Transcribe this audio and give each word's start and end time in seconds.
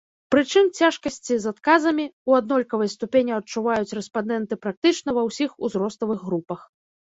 Прычым 0.35 0.69
цяжкасці 0.85 1.33
з 1.43 1.53
адказамі 1.55 2.05
ў 2.05 2.29
аднолькавай 2.43 2.91
ступені 2.95 3.37
адчуваюць 3.39 3.95
рэспандэнты 3.99 4.53
практычна 4.67 5.09
ва 5.21 5.29
ўсіх 5.31 5.49
узроставых 5.71 6.19
групах. 6.27 6.69